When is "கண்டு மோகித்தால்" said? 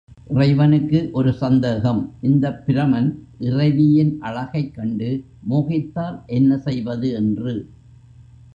4.73-6.25